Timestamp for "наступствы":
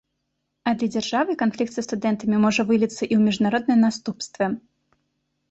3.85-4.45